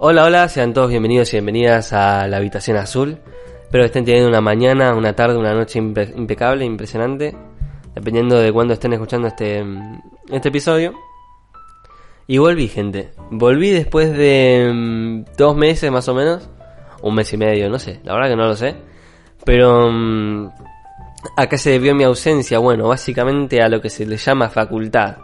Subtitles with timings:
[0.00, 3.18] Hola, hola, sean todos bienvenidos y bienvenidas a la habitación azul.
[3.62, 7.36] Espero que estén teniendo una mañana, una tarde, una noche impe- impecable, impresionante,
[7.94, 9.64] dependiendo de cuándo estén escuchando este,
[10.30, 10.94] este episodio.
[12.28, 13.10] Y volví, gente.
[13.30, 16.48] Volví después de mm, dos meses más o menos,
[17.02, 18.76] un mes y medio, no sé, la verdad que no lo sé.
[19.44, 20.50] Pero mm,
[21.36, 25.16] a qué se debió mi ausencia, bueno, básicamente a lo que se le llama facultad.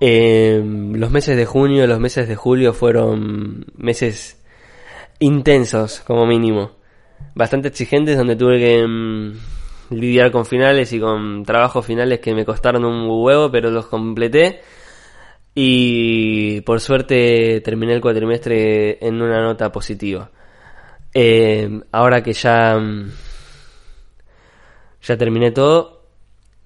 [0.00, 4.42] Eh, los meses de junio, los meses de julio fueron meses
[5.18, 6.72] intensos, como mínimo.
[7.34, 12.46] Bastante exigentes, donde tuve que mm, lidiar con finales y con trabajos finales que me
[12.46, 14.62] costaron un huevo, pero los completé.
[15.54, 20.30] Y por suerte terminé el cuatrimestre en una nota positiva.
[21.12, 22.80] Eh, ahora que ya,
[25.02, 26.04] ya terminé todo,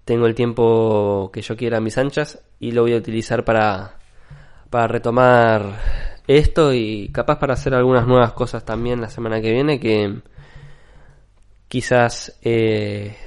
[0.05, 3.99] tengo el tiempo que yo quiera a mis anchas y lo voy a utilizar para,
[4.71, 9.79] para retomar esto y capaz para hacer algunas nuevas cosas también la semana que viene
[9.79, 10.21] que
[11.69, 13.19] quizás eh,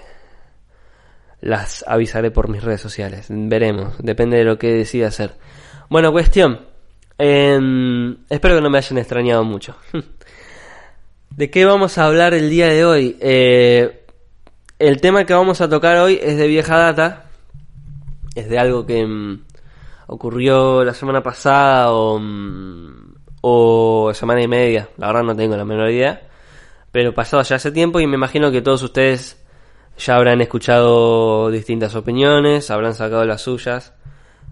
[1.39, 3.27] las avisaré por mis redes sociales.
[3.29, 5.35] Veremos, depende de lo que decida hacer.
[5.87, 6.61] Bueno, cuestión.
[7.19, 9.75] em, espero que no me hayan extrañado mucho.
[11.29, 13.17] ¿De qué vamos a hablar el día de hoy?
[13.21, 14.03] Eh,
[14.79, 17.26] el tema que vamos a tocar hoy es de vieja data.
[18.37, 19.45] Es de algo que mm,
[20.05, 24.89] ocurrió la semana pasada o, mm, o semana y media.
[24.97, 26.21] La verdad no tengo la menor idea.
[26.91, 29.43] Pero pasado ya hace tiempo y me imagino que todos ustedes
[29.97, 33.95] ya habrán escuchado distintas opiniones, habrán sacado las suyas.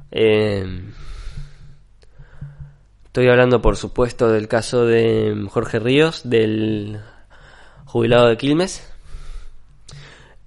[0.09, 0.65] Eh,
[3.05, 7.01] estoy hablando, por supuesto, del caso de Jorge Ríos, del
[7.85, 8.91] jubilado de Quilmes.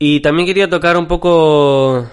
[0.00, 2.08] Y también quería tocar un poco,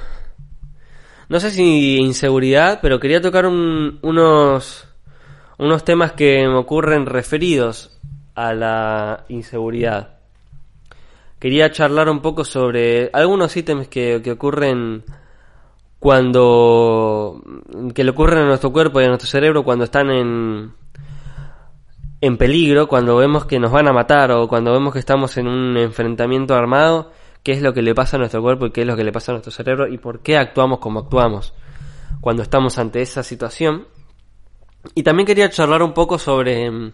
[1.29, 4.87] no sé si inseguridad, pero quería tocar un- unos,
[5.57, 7.97] unos temas que me ocurren referidos
[8.35, 10.09] a la inseguridad.
[11.39, 15.03] Quería charlar un poco sobre algunos ítems que, que ocurren
[15.99, 17.41] cuando
[17.93, 20.73] que le ocurren a nuestro cuerpo y a nuestro cerebro cuando están en
[22.21, 25.47] en peligro, cuando vemos que nos van a matar o cuando vemos que estamos en
[25.47, 27.11] un enfrentamiento armado,
[27.45, 29.11] qué es lo que le pasa a nuestro cuerpo y qué es lo que le
[29.11, 31.53] pasa a nuestro cerebro y por qué actuamos como actuamos
[32.19, 33.85] cuando estamos ante esa situación.
[34.95, 36.93] Y también quería charlar un poco sobre mm,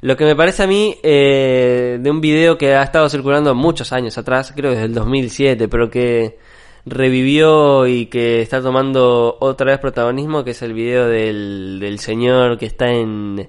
[0.00, 3.92] lo que me parece a mí eh, de un video que ha estado circulando muchos
[3.92, 6.38] años atrás, creo desde el 2007, pero que
[6.84, 12.58] revivió y que está tomando otra vez protagonismo, que es el video del, del señor
[12.58, 13.48] que está en,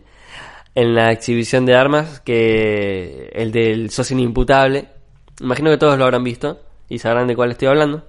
[0.76, 4.99] en la exhibición de armas, que el del sos inimputable.
[5.42, 8.08] Imagino que todos lo habrán visto y sabrán de cuál estoy hablando.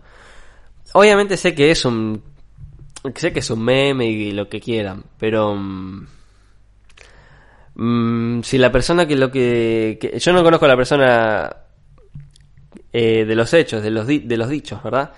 [0.94, 2.22] Obviamente sé que es un
[3.14, 5.54] sé que es un meme y lo que quieran, pero
[7.74, 11.56] mm, si la persona que lo que, que- yo no conozco a la persona
[12.92, 15.12] eh, de los hechos, de los di- de los dichos, ¿verdad?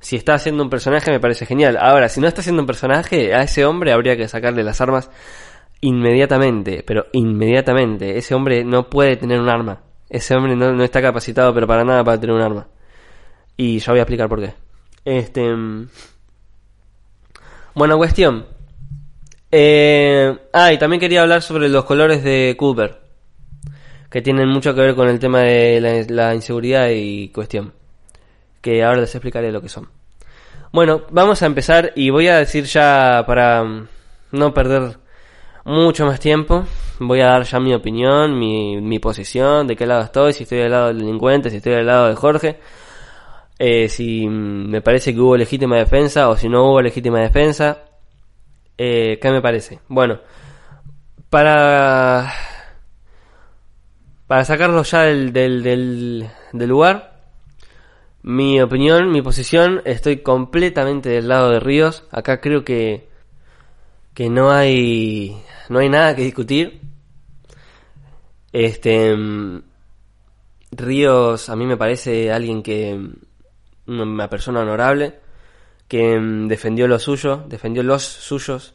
[0.00, 1.76] Si está haciendo un personaje me parece genial.
[1.80, 5.10] Ahora, si no está haciendo un personaje, a ese hombre habría que sacarle las armas
[5.80, 8.16] inmediatamente, pero inmediatamente.
[8.18, 9.80] Ese hombre no puede tener un arma.
[10.08, 12.68] Ese hombre no, no está capacitado, pero para nada para tener un arma.
[13.56, 14.54] Y ya voy a explicar por qué.
[15.04, 15.54] Este.
[15.54, 15.88] mm,
[17.74, 18.46] Buena cuestión.
[19.50, 23.00] Eh, ah, y también quería hablar sobre los colores de Cooper.
[24.10, 27.72] Que tienen mucho que ver con el tema de la, la inseguridad y cuestión.
[28.60, 29.88] Que ahora les explicaré lo que son.
[30.72, 33.88] Bueno, vamos a empezar y voy a decir ya para mm,
[34.32, 34.98] no perder
[35.66, 36.64] mucho más tiempo.
[37.00, 40.58] Voy a dar ya mi opinión, mi, mi posición, de qué lado estoy, si estoy
[40.58, 42.60] del lado del delincuente, si estoy del lado de Jorge,
[43.58, 47.82] eh, si me parece que hubo legítima defensa o si no hubo legítima defensa.
[48.78, 49.80] Eh, ¿Qué me parece?
[49.88, 50.20] Bueno,
[51.30, 52.32] para,
[54.26, 57.20] para sacarlo ya del, del, del, del lugar,
[58.22, 62.04] mi opinión, mi posición, estoy completamente del lado de Ríos.
[62.10, 63.08] Acá creo que,
[64.14, 65.36] que no hay,
[65.68, 66.80] no hay nada que discutir.
[68.52, 69.62] Este, mm,
[70.72, 75.20] Ríos a mí me parece alguien que, mm, una persona honorable,
[75.88, 78.74] que mm, defendió lo suyo, defendió los suyos,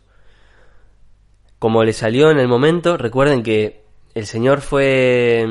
[1.59, 2.97] como le salió en el momento.
[2.97, 3.83] Recuerden que
[4.15, 5.45] el señor fue...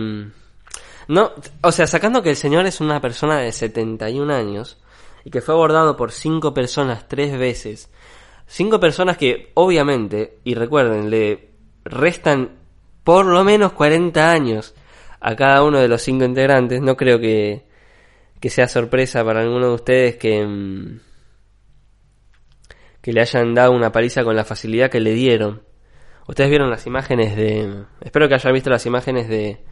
[1.08, 1.32] No,
[1.62, 4.78] o sea, sacando que el señor es una persona de 71 años
[5.24, 7.90] y que fue abordado por cinco personas tres veces.
[8.52, 11.50] Cinco personas que, obviamente, y recuerden, le
[11.84, 12.58] restan
[13.04, 14.74] por lo menos 40 años
[15.20, 16.80] a cada uno de los cinco integrantes.
[16.82, 17.64] No creo que,
[18.40, 21.00] que sea sorpresa para alguno de ustedes que, mm,
[23.00, 25.62] que le hayan dado una paliza con la facilidad que le dieron.
[26.26, 27.84] Ustedes vieron las imágenes de...
[28.00, 29.64] Espero que hayan visto las imágenes de,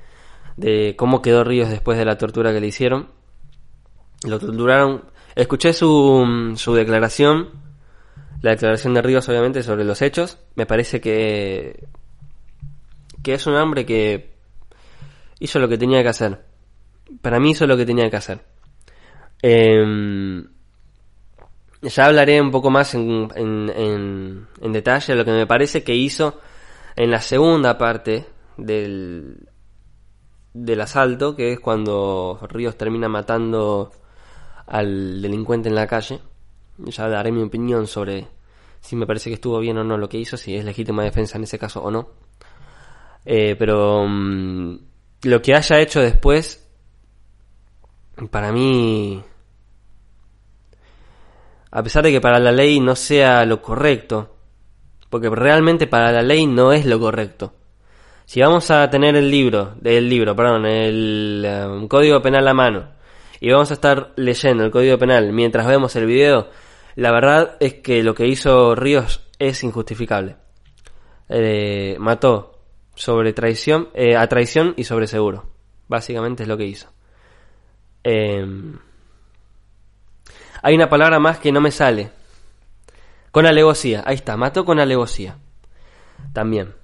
[0.57, 3.09] de cómo quedó Ríos después de la tortura que le hicieron.
[4.25, 5.07] Lo torturaron...
[5.35, 7.68] Escuché su, su declaración,
[8.43, 10.39] la declaración de Ríos obviamente sobre los hechos.
[10.55, 11.87] Me parece que...
[13.23, 14.35] que es un hombre que
[15.41, 16.45] hizo lo que tenía que hacer.
[17.23, 18.41] Para mí hizo lo que tenía que hacer.
[19.43, 20.43] Eh,
[21.83, 25.95] ya hablaré un poco más en, en, en, detalle de lo que me parece que
[25.95, 26.41] hizo
[26.97, 28.27] en la segunda parte
[28.57, 29.49] del,
[30.53, 33.93] del asalto, que es cuando Ríos termina matando
[34.67, 36.21] al delincuente en la calle.
[36.79, 38.29] Ya daré mi opinión sobre
[38.81, 41.39] si me parece que estuvo bien o no lo que hizo, si es legítima defensa
[41.39, 42.11] en ese caso o no.
[43.25, 44.79] Eh, pero mm,
[45.23, 46.69] lo que haya hecho después,
[48.31, 49.23] para mí
[51.71, 54.37] a pesar de que para la ley no sea lo correcto,
[55.11, 57.55] porque realmente para la ley no es lo correcto.
[58.25, 62.89] Si vamos a tener el libro, el libro, perdón, el um, código penal a mano,
[63.41, 66.49] y vamos a estar leyendo el código penal mientras vemos el video,
[66.99, 70.35] la verdad es que lo que hizo Ríos es injustificable.
[71.29, 72.59] Eh, mató
[72.97, 75.47] sobre traición, eh, a traición y sobre seguro.
[75.87, 76.89] Básicamente es lo que hizo.
[78.03, 78.45] Eh,
[80.61, 82.11] hay una palabra más que no me sale.
[83.31, 84.03] Con alevosía.
[84.05, 85.39] Ahí está, mató con alevosía.
[86.33, 86.75] También.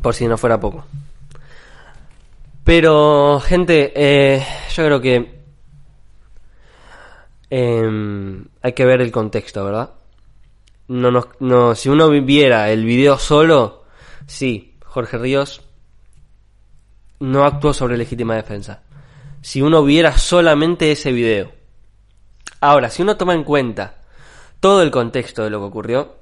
[0.00, 0.86] Por si no fuera poco.
[2.62, 5.35] Pero, gente, eh, yo creo que
[7.50, 9.90] em, hay que ver el contexto, ¿verdad?
[10.88, 13.84] No, no, no, si uno viera el video solo,
[14.26, 15.62] sí, Jorge Ríos
[17.20, 18.82] no actuó sobre legítima defensa.
[19.42, 21.56] Si uno viera solamente ese video,
[22.60, 23.98] Ahora, si uno toma en cuenta
[24.60, 26.16] todo el contexto de lo que ocurrió,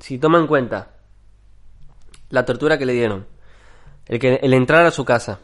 [0.00, 0.96] si toma en cuenta
[2.30, 3.26] la tortura que le dieron,
[4.06, 5.38] el que el entrar a su casa,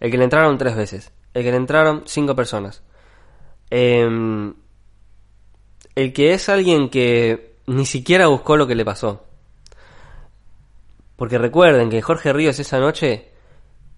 [0.00, 2.82] el que le entraron tres veces, el que le entraron cinco personas,
[3.70, 4.54] em,
[5.94, 9.24] el que es alguien que ni siquiera buscó lo que le pasó.
[11.16, 13.32] Porque recuerden que Jorge Ríos esa noche,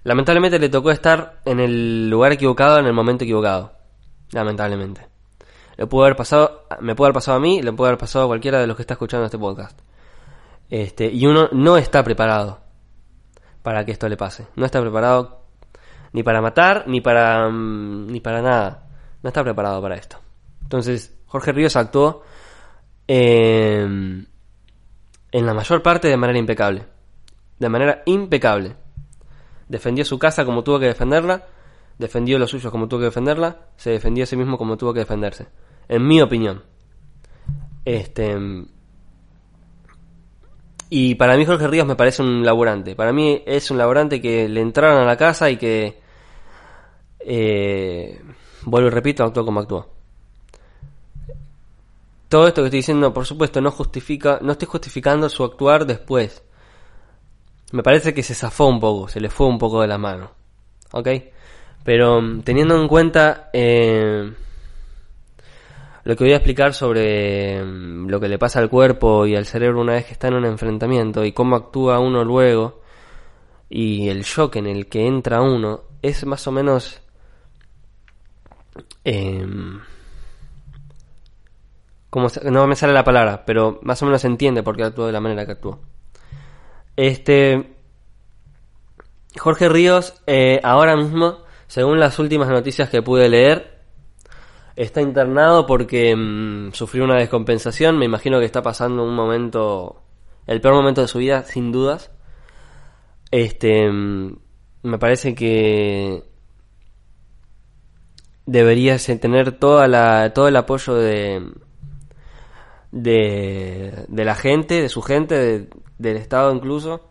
[0.04, 3.72] lamentablemente le tocó estar en el lugar equivocado en el momento equivocado.
[4.32, 5.06] Lamentablemente.
[5.76, 8.28] Le pudo haber pasado, me puede haber pasado a mí, le puede haber pasado a
[8.28, 9.78] cualquiera de los que está escuchando este podcast.
[10.68, 12.60] Este, y uno no está preparado
[13.62, 14.46] para que esto le pase.
[14.56, 15.42] No está preparado
[16.12, 18.89] ni para matar, ni para, mm, ni para nada.
[19.22, 20.18] No está preparado para esto.
[20.62, 22.22] Entonces, Jorge Ríos actuó
[23.06, 24.26] en
[25.32, 26.84] la mayor parte de manera impecable.
[27.58, 28.76] De manera impecable.
[29.68, 31.46] Defendió su casa como tuvo que defenderla.
[31.98, 33.68] Defendió los suyos como tuvo que defenderla.
[33.76, 35.48] Se defendió a sí mismo como tuvo que defenderse
[35.90, 36.62] en mi opinión.
[37.84, 38.36] Este.
[40.88, 42.94] Y para mí Jorge Ríos me parece un laburante.
[42.94, 46.00] Para mí es un laburante que le entraron a la casa y que...
[47.20, 48.20] Eh,
[48.64, 49.88] vuelvo y repito, actuó como actuó.
[52.28, 56.42] Todo esto que estoy diciendo, por supuesto, no justifica, no estoy justificando su actuar después.
[57.72, 60.30] Me parece que se zafó un poco, se le fue un poco de la mano.
[60.92, 61.08] ¿Ok?
[61.84, 64.32] Pero teniendo en cuenta eh,
[66.04, 69.46] lo que voy a explicar sobre mm, lo que le pasa al cuerpo y al
[69.46, 72.80] cerebro una vez que está en un enfrentamiento y cómo actúa uno luego
[73.68, 77.00] y el shock en el que entra uno es más o menos
[79.04, 79.46] eh,
[82.08, 85.06] como no me sale la palabra pero más o menos se entiende por qué actúa
[85.06, 85.80] de la manera que actuó
[86.96, 87.74] este
[89.38, 93.80] Jorge Ríos eh, ahora mismo según las últimas noticias que pude leer
[94.80, 97.98] Está internado porque mm, sufrió una descompensación.
[97.98, 100.00] Me imagino que está pasando un momento,
[100.46, 102.10] el peor momento de su vida, sin dudas.
[103.30, 104.38] Este, mm,
[104.84, 106.24] me parece que
[108.50, 111.52] debería tener toda la, todo el apoyo de,
[112.90, 117.08] de, de la gente, de su gente, del Estado incluso.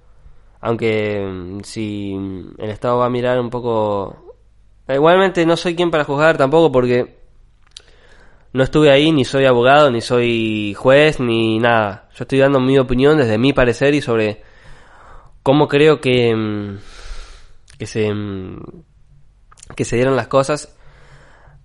[0.59, 2.13] Aunque mm, si
[2.57, 4.35] el Estado va a mirar un poco...
[4.89, 7.19] Igualmente no soy quien para juzgar tampoco porque
[8.51, 12.09] no estuve ahí, ni soy abogado, ni soy juez, ni nada.
[12.15, 14.41] Yo estoy dando mi opinión desde mi parecer y sobre
[15.41, 16.79] cómo creo que, mm,
[17.77, 18.59] que se mm,
[19.75, 20.75] que se dieron las cosas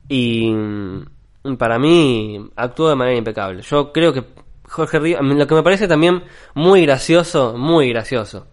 [0.09, 3.63] y mm, para mí actuó de manera impecable.
[3.63, 4.25] Yo creo que
[4.69, 8.47] Jorge Ríos, lo que me parece también muy gracioso, muy gracioso,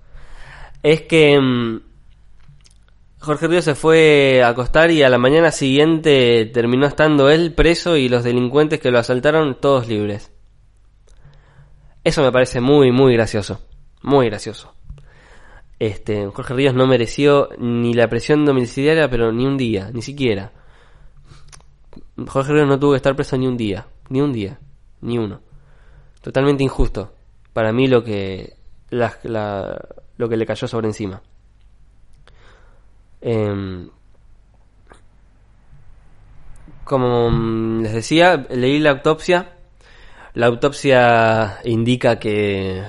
[0.84, 1.40] es que
[3.20, 7.96] Jorge Ríos se fue a acostar y a la mañana siguiente terminó estando él preso
[7.96, 10.32] y los delincuentes que lo asaltaron todos libres.
[12.04, 13.62] Eso me parece muy, muy gracioso.
[14.02, 14.74] Muy gracioso.
[15.78, 20.52] Este, Jorge Ríos no mereció ni la presión domiciliaria, pero ni un día, ni siquiera.
[22.28, 24.60] Jorge Ríos no tuvo que estar preso ni un día, ni un día,
[25.02, 25.42] ni uno.
[26.22, 27.14] Totalmente injusto.
[27.54, 28.56] Para mí lo que,
[28.90, 31.22] lo que le cayó sobre encima.
[33.22, 33.90] Em,
[36.84, 37.30] como
[37.82, 39.58] les decía, leí la autopsia.
[40.34, 42.84] La autopsia indica que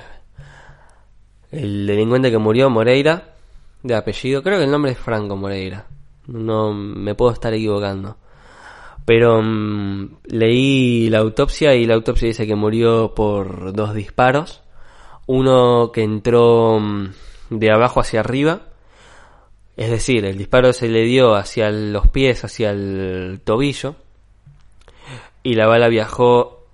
[1.51, 3.35] el delincuente que murió, Moreira,
[3.83, 5.85] de apellido, creo que el nombre es Franco Moreira.
[6.27, 8.17] No me puedo estar equivocando.
[9.05, 14.61] Pero mm, leí la autopsia y la autopsia dice que murió por dos disparos.
[15.25, 17.09] Uno que entró mm,
[17.49, 18.61] de abajo hacia arriba.
[19.75, 23.95] Es decir, el disparo se le dio hacia los pies, hacia el tobillo.
[25.43, 26.65] Y la bala viajó.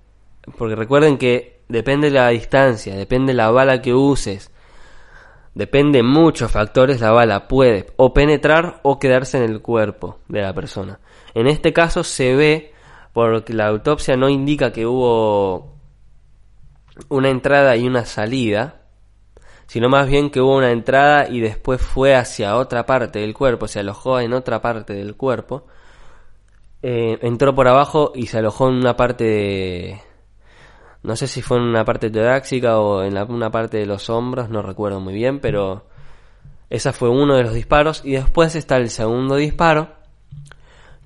[0.56, 4.50] Porque recuerden que depende de la distancia, depende de la bala que uses,
[5.54, 10.54] Depende muchos factores, la bala puede o penetrar o quedarse en el cuerpo de la
[10.54, 11.00] persona.
[11.34, 12.72] En este caso se ve,
[13.12, 15.76] porque la autopsia no indica que hubo
[17.08, 18.82] una entrada y una salida,
[19.66, 23.68] sino más bien que hubo una entrada y después fue hacia otra parte del cuerpo,
[23.68, 25.66] se alojó en otra parte del cuerpo,
[26.82, 30.00] eh, entró por abajo y se alojó en una parte de,
[31.02, 34.50] no sé si fue en una parte torácica o en una parte de los hombros,
[34.50, 35.86] no recuerdo muy bien, pero
[36.68, 38.02] esa fue uno de los disparos.
[38.04, 39.88] Y después está el segundo disparo,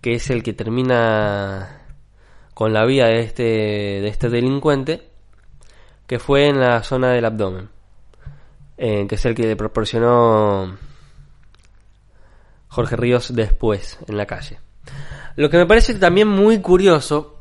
[0.04, 1.80] que es el que termina
[2.52, 5.08] con la vida de este, de este delincuente,
[6.06, 7.70] que fue en la zona del abdomen,
[8.76, 10.76] eh, que es el que le proporcionó
[12.68, 14.58] Jorge Ríos después en la calle.
[15.36, 17.40] Lo que me parece también muy curioso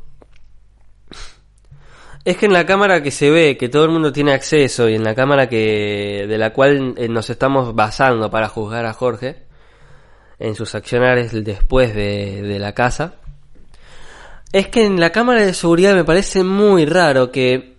[2.24, 4.96] es que en la cámara que se ve, que todo el mundo tiene acceso y
[4.96, 9.43] en la cámara que de la cual eh, nos estamos basando para juzgar a Jorge
[10.44, 13.14] en sus accionarios después de, de la casa,
[14.52, 17.78] es que en la cámara de seguridad me parece muy raro que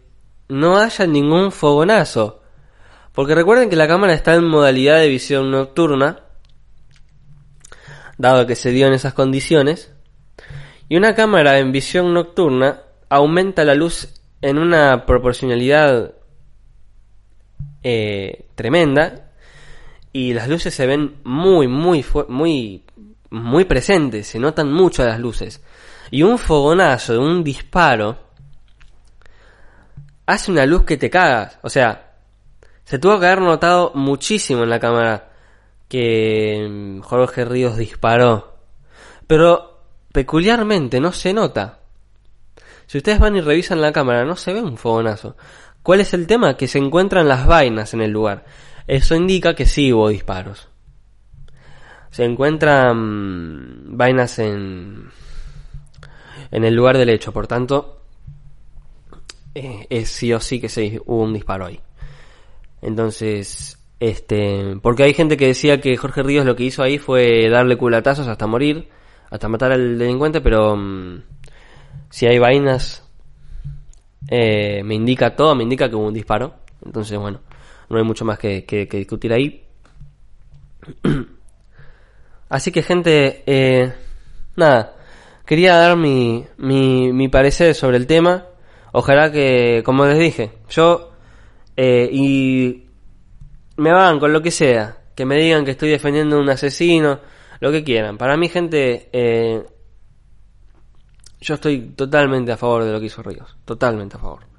[0.49, 2.41] no haya ningún fogonazo.
[3.13, 6.21] Porque recuerden que la cámara está en modalidad de visión nocturna,
[8.17, 9.93] dado que se dio en esas condiciones,
[10.89, 12.81] y una cámara en visión nocturna
[13.11, 14.09] aumenta la luz
[14.41, 16.15] en una proporcionalidad
[17.83, 19.24] eh, tremenda
[20.15, 22.85] y las luces se ven muy, muy, muy,
[23.31, 25.61] muy presentes, se notan mucho las luces.
[26.13, 28.17] Y un fogonazo de un disparo
[30.25, 31.59] hace una luz que te cagas.
[31.63, 32.13] O sea,
[32.85, 35.33] se tuvo que haber notado muchísimo en la cámara
[35.89, 38.55] que mm, Jorge Ríos disparó.
[39.27, 39.81] Pero
[40.13, 41.81] peculiarmente no se nota.
[42.87, 45.37] Si ustedes van y revisan la cámara, no se ve un fogonazo.
[45.83, 46.57] ¿Cuál es el tema?
[46.57, 48.45] Que se encuentran las vainas en el lugar.
[48.87, 50.69] Eso indica que sí hubo disparos.
[52.11, 55.11] Se encuentran vainas en,
[56.51, 58.03] en el lugar del hecho, por tanto,
[59.55, 61.81] eh, es sí o sí que se, hubo un disparo ahí.
[62.83, 67.49] Entonces, este, porque hay gente que decía que Jorge Ríos lo que hizo ahí fue
[67.49, 68.89] darle culatazos hasta morir,
[69.31, 71.23] hasta matar al delincuente, pero mm,
[72.11, 73.09] si hay vainas,
[74.29, 76.55] eh, me indica todo, me indica que hubo un disparo.
[76.85, 77.41] Entonces, bueno,
[77.89, 79.65] no hay mucho más que, discutir ahí.
[82.49, 83.93] Así que, gente, eh,
[84.57, 84.97] nada,
[85.47, 88.47] quería dar mi, mi, mi, parecer sobre el tema.
[88.93, 91.15] Ojalá que, como les dije, yo
[91.77, 92.87] eh, y
[93.77, 97.21] me van con lo que sea, que me digan que estoy defendiendo a un asesino,
[97.61, 98.19] lo que quieran.
[98.19, 99.65] Para mí, gente, eh,
[101.41, 103.57] yo estoy totalmente a favor de lo que hizo Ríos.
[103.65, 104.54] Totalmente a favor.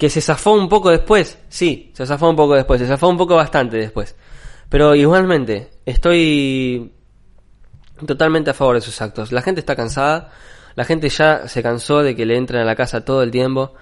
[0.00, 1.38] Que se zafó un poco después.
[1.50, 2.80] Sí, se zafó un poco después.
[2.80, 4.16] Se zafó un poco bastante después.
[4.70, 6.90] Pero igualmente, estoy
[8.06, 9.30] totalmente a favor de sus actos.
[9.30, 10.32] La gente está cansada.
[10.74, 13.74] La gente ya se cansó de que le entren a la casa todo el tiempo.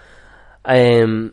[0.64, 1.30] Em,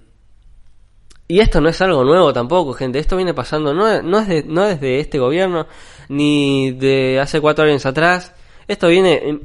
[1.28, 3.00] y esto no es algo nuevo tampoco, gente.
[3.00, 5.66] Esto viene pasando, no, no, es no desde este gobierno,
[6.10, 8.36] ni de hace cuatro años atrás.
[8.68, 9.40] Esto viene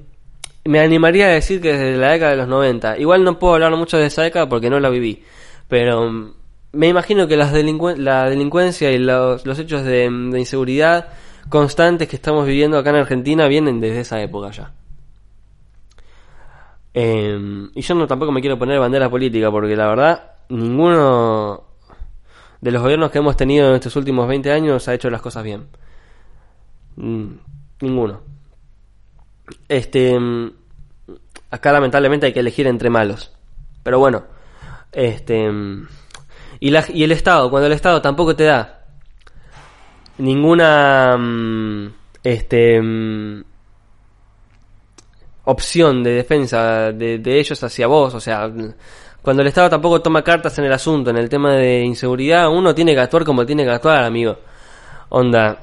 [0.65, 2.99] me animaría a decir que desde la década de los 90.
[2.99, 5.23] Igual no puedo hablar mucho de esa década porque no la viví.
[5.69, 6.33] Pero mm,
[6.73, 11.09] me imagino que las la delincuencia y los, hechos de, inseguridad
[11.49, 14.73] constantes que estamos viviendo acá en Argentina vienen desde esa época ya.
[16.93, 21.63] Em, y yo no tampoco me quiero poner bandera política porque la verdad ninguno
[22.61, 25.45] de los gobiernos que hemos tenido en estos últimos 20 años ha hecho las cosas
[25.45, 25.69] bien.
[26.97, 27.33] Mm,
[27.81, 28.30] ninguno.
[29.71, 30.19] Este,
[31.49, 33.31] acá lamentablemente hay que elegir entre malos.
[33.85, 34.25] Pero bueno,
[34.91, 35.49] Este,
[36.59, 38.85] y, la, y el Estado, cuando el Estado tampoco te da
[40.19, 41.87] ninguna mm,
[42.25, 43.45] este, mm,
[45.45, 48.51] opción de defensa de, de ellos hacia vos, o sea,
[49.23, 52.75] cuando el Estado tampoco toma cartas en el asunto, en el tema de inseguridad, uno
[52.75, 54.37] tiene que actuar como tiene que actuar, amigo.
[55.11, 55.61] Onda,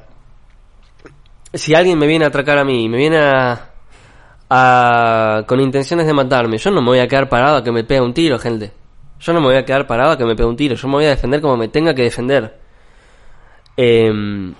[1.53, 3.73] si alguien me viene a atracar a mí, me viene a,
[4.50, 7.84] a, con intenciones de matarme, yo no me voy a quedar parado a que me
[7.84, 8.72] pegue un tiro, gente.
[9.20, 10.96] Yo no me voy a quedar parado a que me pegue un tiro, yo me
[10.96, 12.58] voy a defender como me tenga que defender.
[13.75, 14.54] Em,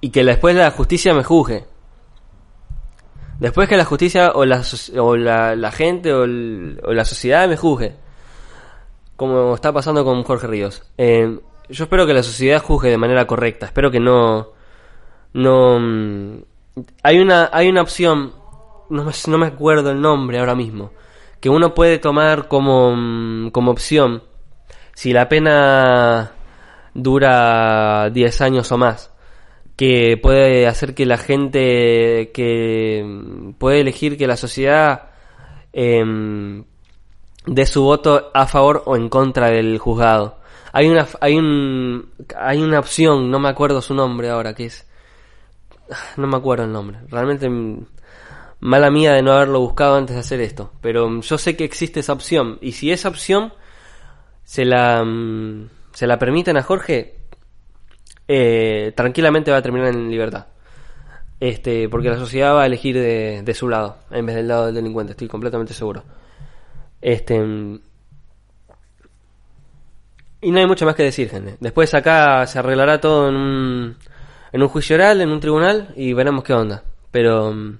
[0.00, 1.64] y que después la justicia me juzgue.
[3.38, 4.62] Después que la justicia o la,
[4.98, 7.94] o la, gente o, la sociedad me juzgue.
[9.16, 10.82] Como está pasando con Jorge Ríos.
[10.96, 13.66] Em, yo espero que la sociedad juzgue de manera correcta.
[13.66, 14.48] Espero que no...
[15.32, 16.40] No...
[17.02, 18.34] Hay una, hay una opción,
[18.88, 20.92] no me, no me acuerdo el nombre ahora mismo,
[21.40, 24.22] que uno puede tomar como, mm, como opción
[24.94, 26.32] si la pena
[26.94, 29.12] dura 10 años o más,
[29.76, 35.10] que puede hacer que la gente que mm, puede elegir que la sociedad
[35.72, 36.04] eh,
[37.46, 40.38] dé su voto a favor o en contra del juzgado.
[40.72, 44.86] Hay una, hay un, hay una opción, no me acuerdo su nombre ahora, que es
[46.16, 46.98] no me acuerdo el nombre.
[47.08, 47.86] Realmente mm,
[48.60, 50.72] mala mía de no haberlo buscado antes de hacer esto.
[50.80, 52.58] Pero mm, yo sé que existe esa opción.
[52.60, 53.52] Y si esa opción
[54.44, 57.16] se la, mm, se la permiten a Jorge,
[58.28, 60.46] eh, tranquilamente va a terminar en libertad.
[61.40, 64.66] Este, porque la sociedad va a elegir de, de, su lado, en vez del lado
[64.66, 66.04] del delincuente, estoy completamente seguro.
[67.00, 67.36] Este.
[70.42, 71.56] Y no hay mucho más que decir, gente.
[71.60, 73.96] Después acá se arreglará todo en un
[74.52, 76.84] en un juicio oral, en un tribunal, y veremos qué onda.
[77.10, 77.78] Pero mm,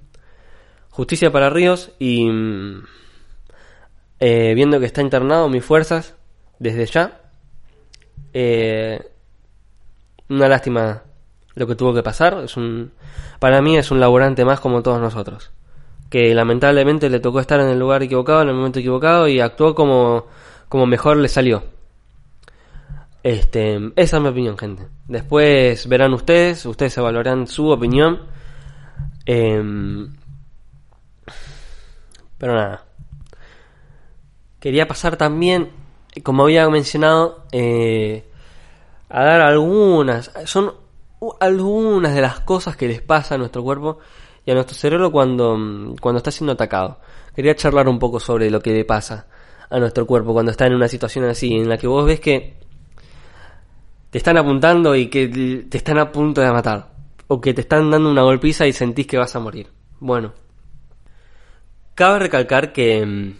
[0.91, 2.85] justicia para Ríos y mm,
[4.21, 6.15] eh, viendo que está internado, mis fuerzas,
[6.59, 7.21] desde ya,
[8.33, 9.00] eh,
[10.28, 11.02] una lástima
[11.54, 12.39] lo que tuvo que pasar.
[12.45, 12.93] Es un,
[13.39, 15.50] para mí es un laborante más como todos nosotros.
[16.09, 19.75] Que lamentablemente le tocó estar en el lugar equivocado, en el momento equivocado y actuó
[19.75, 20.26] como,
[20.69, 21.63] como mejor le salió.
[23.23, 24.87] Este, esa es mi opinión, gente.
[25.06, 28.23] Después verán ustedes, ustedes evaluarán su opinión.
[29.26, 30.15] Em,
[32.39, 32.85] pero nada.
[34.59, 35.71] Quería pasar también,
[36.23, 38.25] como había mencionado, eh,
[39.09, 40.75] a dar algunas, son
[41.41, 43.99] algunas de las cosas que les pasa a nuestro cuerpo
[44.45, 47.00] y a nuestro cerebro cuando, cuando está siendo atacado.
[47.35, 49.26] Quería charlar un poco sobre lo que le pasa
[49.69, 52.59] a nuestro cuerpo cuando está en una situación así, en la que vos ves que
[54.11, 55.29] te están apuntando y que
[55.69, 56.91] te están a punto de matar.
[57.29, 59.69] O que te están dando una golpiza y sentís que vas a morir.
[60.01, 60.33] Bueno.
[61.95, 63.35] Cabe recalcar que mm,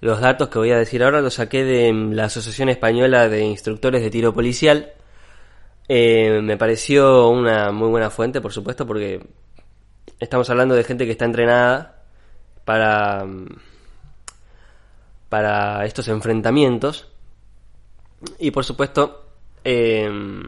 [0.00, 3.42] los datos que voy a decir ahora los saqué de mm, la Asociación Española de
[3.42, 4.92] Instructores de Tiro Policial.
[5.88, 9.26] Eh, me pareció una muy buena fuente, por supuesto, porque
[10.20, 12.04] estamos hablando de gente que está entrenada
[12.64, 13.46] para, mm,
[15.28, 17.08] para estos enfrentamientos.
[18.38, 19.27] Y por supuesto,
[19.64, 20.42] Em,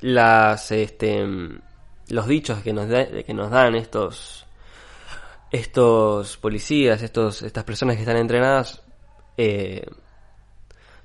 [0.00, 1.26] las este
[2.08, 4.46] los dichos que nos que nos dan estos
[5.50, 8.82] estos policías estos estas personas que están entrenadas
[9.38, 9.86] eh,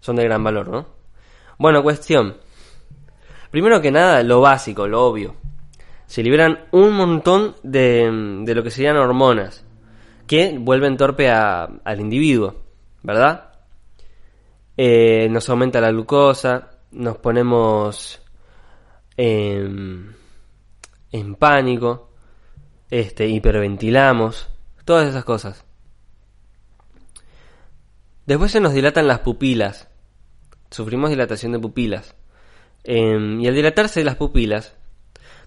[0.02, 1.00] son de gran valor no
[1.58, 2.38] bueno cuestión.
[3.52, 5.36] Primero que nada lo básico lo obvio.
[6.06, 9.66] Se liberan un montón de, de lo que serían hormonas
[10.26, 12.56] que vuelven torpe a, al individuo
[13.04, 13.49] verdad
[14.82, 18.22] eh, nos aumenta la glucosa, nos ponemos
[19.18, 20.16] en,
[21.38, 22.12] pánico,
[22.90, 24.50] este, hiperventilamos,
[24.86, 25.66] todas esas cosas.
[28.26, 29.90] Después se nos dilatan las pupilas,
[30.72, 32.16] sufrimos dilatación de pupilas.
[32.86, 34.78] Em, y al dilatarse las pupilas,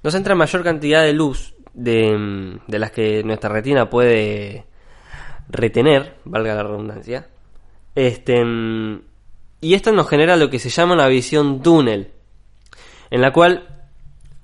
[0.03, 4.66] nos entra mayor cantidad de luz de, de las que nuestra retina puede
[5.49, 7.29] retener, valga la redundancia.
[7.95, 8.45] Este,
[9.62, 12.11] y esto nos genera lo que se llama una visión túnel,
[13.11, 13.87] en la cual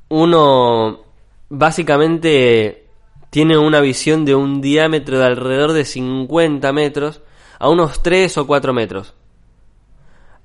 [0.09, 1.01] uno
[1.49, 2.87] básicamente
[3.29, 7.21] tiene una visión de un diámetro de alrededor de 50 metros
[7.59, 9.15] a unos 3 o 4 metros.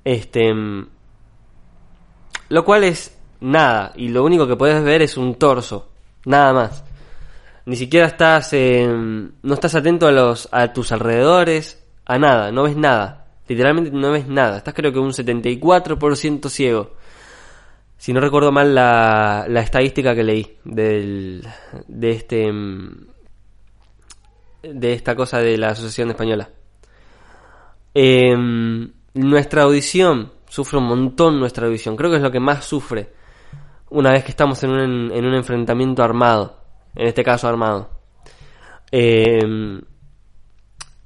[0.04, 0.52] Este.
[2.48, 5.88] Lo cual es nada, y lo único que puedes ver es un torso,
[6.24, 6.84] nada más.
[7.64, 8.52] Ni siquiera estás.
[8.52, 13.23] no estás atento a, los, a tus alrededores, a nada, no ves nada.
[13.48, 14.58] Literalmente no ves nada.
[14.58, 16.92] Estás creo que un 74% ciego.
[17.96, 21.46] Si no recuerdo mal la, la estadística que leí del,
[21.88, 22.52] de este...
[22.52, 23.06] Mm,
[24.62, 26.48] de esta cosa de la Asociación Española.
[27.92, 31.96] Em, nuestra audición sufre un montón nuestra audición.
[31.96, 33.12] Creo que es lo que más sufre
[33.90, 36.60] una vez que estamos en un, en un enfrentamiento armado.
[36.94, 37.90] En este caso armado.
[38.90, 39.82] Em,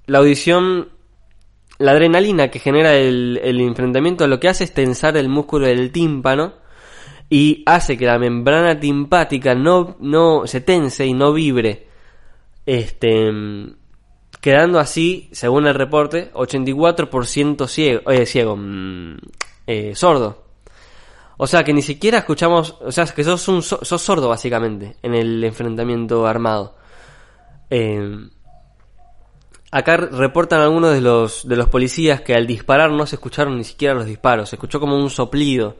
[0.06, 0.88] la audición,
[1.78, 6.54] la adrenalina que genera el, enfrentamiento lo que hace es tensar el músculo del tímpano
[7.30, 11.86] y hace que la membrana timpática no, no se tense y no vibre.
[12.66, 13.30] Este,
[14.40, 19.16] quedando así, según el reporte, 84% ciego, eh, ciego mm,
[19.66, 20.44] eh, sordo.
[21.36, 25.14] O sea que ni siquiera escuchamos, o sea, que sos, un, sos sordo básicamente en
[25.14, 26.74] el enfrentamiento armado.
[27.70, 28.28] Eh,
[29.70, 33.64] acá reportan algunos de los, de los policías que al disparar no se escucharon ni
[33.64, 35.76] siquiera los disparos, se escuchó como un soplido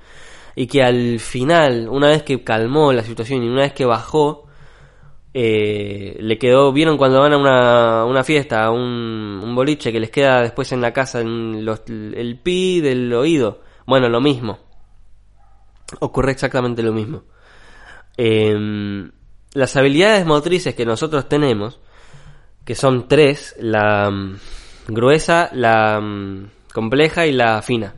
[0.55, 4.47] y que al final, una vez que calmó la situación y una vez que bajó,
[5.33, 10.01] eh, le quedó, vieron cuando van a una, una fiesta, a un, un, boliche que
[10.01, 13.61] les queda después en la casa el pi del oído.
[13.87, 14.59] Bueno, lo mismo.
[16.01, 17.23] Ocurre exactamente lo mismo.
[18.17, 19.13] Em,
[19.55, 21.79] las habilidades motrices que nosotros tenemos,
[22.69, 24.37] que son tres, la mm,
[24.89, 27.95] gruesa, la mm, compleja y la fina.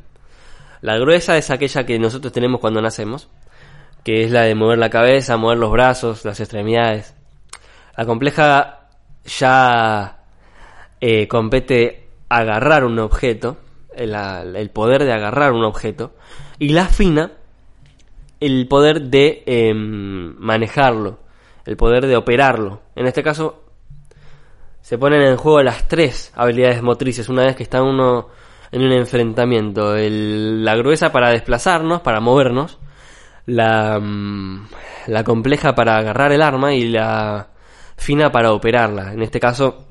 [0.80, 3.28] La gruesa es aquella que nosotros tenemos cuando nacemos,
[4.04, 7.16] que es la de mover la cabeza, mover los brazos, las extremidades.
[7.96, 8.86] La compleja
[9.24, 10.20] ya
[11.00, 13.56] eh, compete agarrar un objeto,
[13.96, 16.14] el, poder de agarrar un objeto,
[16.60, 17.32] y la fina,
[18.38, 21.18] el poder de em, manejarlo,
[21.66, 22.82] el poder de operarlo.
[22.94, 23.59] En este caso,
[24.90, 28.26] se ponen en juego las tres habilidades motrices una vez que está uno
[28.72, 29.94] en un enfrentamiento.
[29.94, 32.80] la gruesa para desplazarnos, para movernos.
[33.46, 34.66] La, mm,
[35.06, 37.50] la compleja para agarrar el arma y la
[37.96, 39.12] fina para operarla.
[39.12, 39.86] En este caso,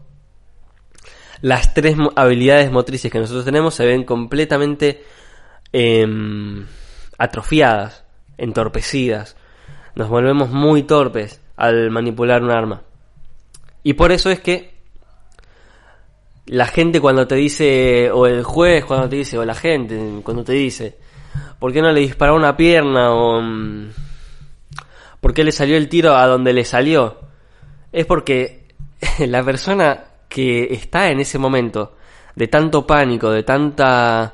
[1.39, 5.05] las tres habilidades motrices que nosotros tenemos se ven completamente
[5.71, 6.67] em,
[7.17, 8.03] atrofiadas,
[8.37, 9.37] entorpecidas.
[9.95, 12.81] Nos volvemos muy torpes al manipular un arma.
[13.81, 14.77] Y por eso es que
[16.49, 20.43] la gente cuando te dice, o el juez cuando te dice, o la gente cuando
[20.43, 20.97] te dice,
[21.59, 23.13] ¿por qué no le disparó una pierna?
[23.13, 23.89] O mm,
[25.21, 27.19] ¿por qué le salió el tiro a donde le salió?
[27.91, 28.67] Es porque
[29.19, 31.95] la persona que está en ese momento
[32.35, 34.33] de tanto pánico, de tanta...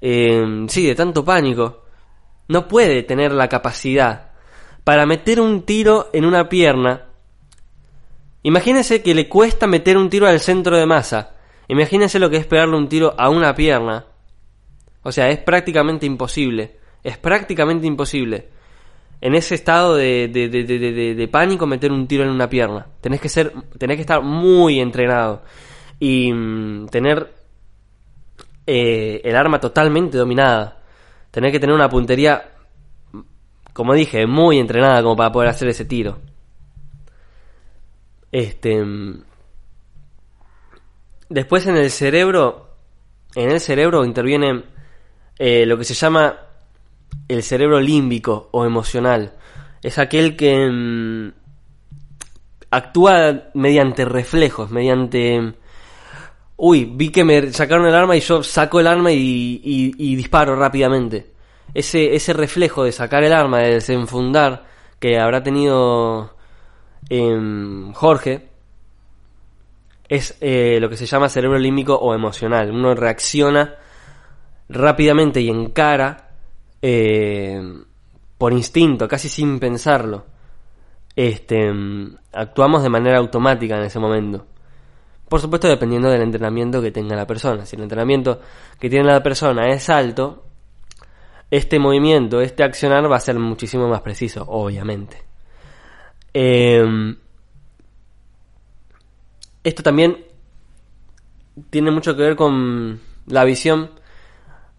[0.00, 1.84] Eh, sí, de tanto pánico,
[2.48, 4.30] no puede tener la capacidad
[4.82, 7.09] para meter un tiro en una pierna
[8.42, 11.34] Imagínense que le cuesta meter un tiro al centro de masa.
[11.68, 14.06] Imagínense lo que es pegarle un tiro a una pierna.
[15.02, 16.78] O sea, es prácticamente imposible.
[17.02, 18.48] Es prácticamente imposible.
[19.20, 22.86] En ese estado de, de, de, de, pánico meter un tiro en una pierna.
[23.00, 25.42] Tenés que ser, tenés que estar muy entrenado.
[25.98, 27.30] Y mm, tener
[28.66, 30.78] eh, el arma totalmente dominada.
[31.30, 32.50] Tener que tener una puntería,
[33.74, 36.18] como dije, muy entrenada como para poder hacer ese tiro.
[38.32, 38.84] Este.
[41.28, 42.68] Después en el cerebro.
[43.34, 44.64] En el cerebro interviene
[45.38, 46.36] eh, lo que se llama
[47.28, 49.34] el cerebro límbico o emocional.
[49.82, 51.32] Es aquel que mm,
[52.70, 55.54] actúa mediante reflejos, mediante...
[56.56, 60.56] Uy, vi que me sacaron el arma y yo saco el arma y, y disparo
[60.56, 61.30] rápidamente.
[61.72, 64.64] Ese, ese reflejo de sacar el arma, de desenfundar,
[64.98, 66.36] que habrá tenido
[67.94, 68.48] Jorge
[70.08, 72.70] es eh, lo que se llama cerebro límbico o emocional.
[72.70, 73.76] Uno reacciona
[74.68, 76.30] rápidamente y encara
[76.82, 77.62] eh,
[78.36, 80.26] por instinto, casi sin pensarlo.
[81.14, 81.72] Este,
[82.32, 84.46] actuamos de manera automática en ese momento.
[85.28, 87.64] Por supuesto, dependiendo del entrenamiento que tenga la persona.
[87.64, 88.40] Si el entrenamiento
[88.80, 90.42] que tiene la persona es alto,
[91.52, 95.29] este movimiento, este accionar va a ser muchísimo más preciso, obviamente.
[96.32, 97.16] Em,
[99.64, 100.24] esto también
[101.70, 103.90] tiene mucho que ver con la visión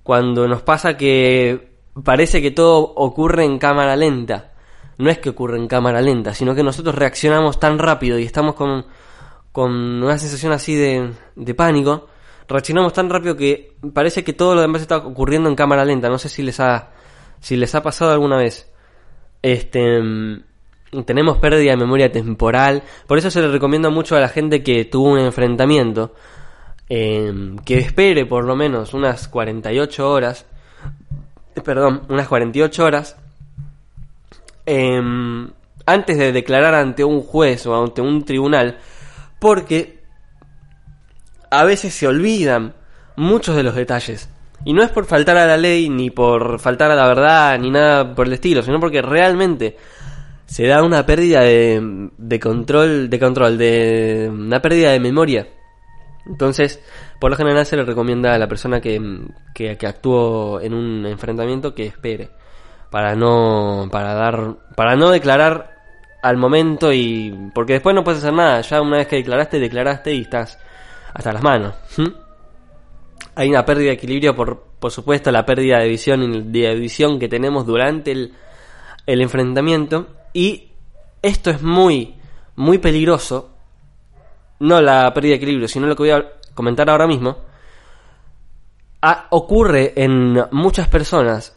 [0.04, 1.72] cuando nos pasa que
[2.04, 4.54] parece que todo ocurre en cámara lenta.
[4.98, 8.56] No es que ocurre en cámara lenta, sino que nosotros reaccionamos tan rápido y estamos
[8.56, 8.86] con,
[9.52, 12.08] con una sensación así de, de pánico.
[12.48, 16.10] Reaccionamos tan rápido que parece que todo lo demás está ocurriendo en cámara lenta.
[16.10, 16.90] No sé si les ha,
[17.40, 18.72] si les ha pasado alguna vez.
[19.42, 20.00] Este,
[21.06, 22.84] tenemos pérdida de memoria temporal.
[23.08, 26.14] Por eso se le recomienda mucho a la gente que tuvo un enfrentamiento
[26.90, 30.46] em, que espere por lo menos unas 48 horas.
[31.64, 33.18] Perdón, unas 48 horas.
[34.66, 35.50] Em,
[35.86, 38.78] antes de declarar ante un juez o ante un tribunal
[39.40, 40.02] porque
[41.50, 42.74] a veces se olvidan
[43.16, 44.30] muchos de los detalles.
[44.64, 47.72] Y no es por faltar a la ley, ni por faltar a la verdad, ni
[47.72, 49.78] nada por el estilo, sino porque realmente
[50.52, 55.48] se da una pérdida de, de control, de control, de una pérdida de memoria.
[56.26, 56.84] Entonces,
[57.22, 59.00] por lo general se le recomienda a la persona que,
[59.56, 62.32] que, actuó en un enfrentamiento que espere
[62.90, 65.78] para no para dar para no declarar
[66.22, 68.60] al momento y porque después no puedes hacer nada.
[68.60, 70.60] Ya una vez que declaraste declaraste y estás
[71.14, 71.76] hasta las manos.
[73.36, 77.30] Hay una pérdida de equilibrio por por supuesto la pérdida de visión de visión que
[77.30, 78.34] tenemos durante el,
[79.06, 80.70] el enfrentamiento y
[81.22, 82.16] esto es muy
[82.56, 83.50] muy peligroso
[84.60, 87.38] no la pérdida de equilibrio sino lo que voy a comentar ahora mismo
[89.02, 91.56] ah, ocurre en muchas personas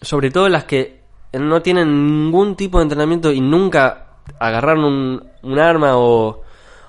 [0.00, 0.98] sobre todo las que
[1.32, 4.06] no tienen ningún tipo de entrenamiento y nunca
[4.38, 6.42] agarraron un, un arma o,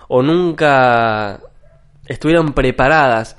[0.07, 1.39] o nunca
[2.05, 3.37] estuvieron preparadas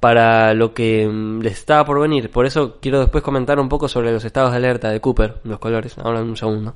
[0.00, 2.30] para lo que mm, les estaba por venir.
[2.30, 5.58] Por eso quiero después comentar un poco sobre los estados de alerta de Cooper, los
[5.58, 6.74] colores, ahora en un segundo.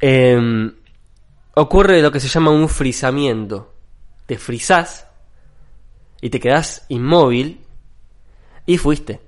[0.00, 0.72] Eh,
[1.54, 3.74] ocurre lo que se llama un frisamiento.
[4.26, 5.06] Te frisás
[6.20, 7.60] y te quedás inmóvil
[8.66, 9.20] y fuiste.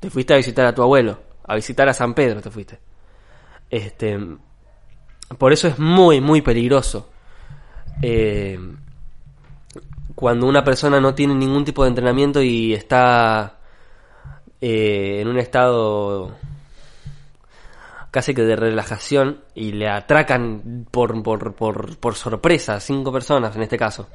[0.00, 2.78] Te fuiste a visitar a tu abuelo, a visitar a San Pedro te fuiste.
[3.70, 4.18] Este,
[5.38, 7.10] por eso es muy, muy peligroso.
[8.02, 8.58] Eh,
[10.14, 13.58] cuando una persona no tiene ningún tipo de entrenamiento y está
[14.60, 16.34] eh, en un estado
[18.16, 23.62] casi que de relajación y le atracan por, por, por, por sorpresa cinco personas en
[23.62, 24.08] este caso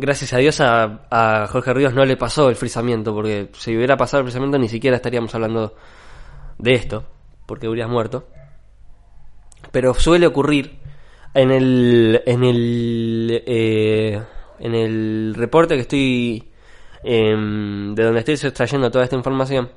[0.00, 4.22] gracias a Dios a, Jorge Ríos no le pasó el frisamiento, porque si hubiera pasado
[4.22, 5.76] el frisamiento ni siquiera estaríamos hablando
[6.56, 7.04] de esto,
[7.44, 8.26] porque hubieras muerto.
[9.70, 10.78] Pero suele ocurrir
[11.34, 14.22] en el en el eh,
[14.58, 16.50] en el reporte que estoy
[17.04, 19.70] em, de donde estoy extrayendo toda esta información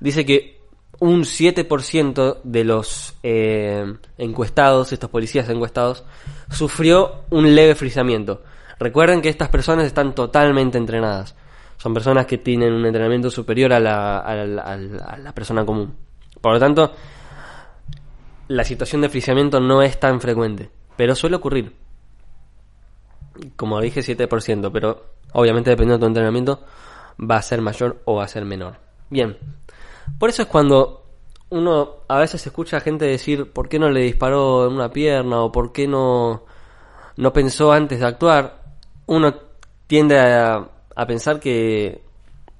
[0.00, 0.59] dice que
[1.00, 6.04] un 7% de los eh, encuestados, estos policías encuestados,
[6.50, 8.42] sufrió un leve frisamiento.
[8.78, 11.34] Recuerden que estas personas están totalmente entrenadas.
[11.78, 15.94] Son personas que tienen un entrenamiento superior a la, a la, persona común.
[16.40, 16.92] Por lo tanto,
[18.48, 21.74] la situación de friciamiento no es tan frecuente, pero suele ocurrir.
[23.56, 26.62] Como dije, 7%, pero obviamente dependiendo de tu entrenamiento
[27.18, 28.76] va a ser mayor o va a ser menor.
[29.08, 29.36] Bien,
[30.18, 31.04] por eso es cuando
[31.50, 35.42] uno a veces escucha a gente decir por qué no le disparó en una pierna
[35.42, 36.44] o por qué no,
[37.16, 38.60] no pensó antes de actuar
[39.10, 39.34] uno
[39.88, 40.70] tiende a,
[41.08, 42.00] pensar que